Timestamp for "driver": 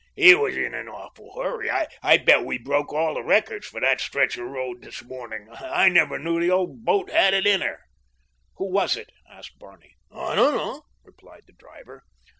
11.53-12.01